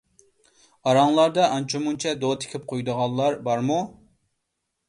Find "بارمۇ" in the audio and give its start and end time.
3.49-3.81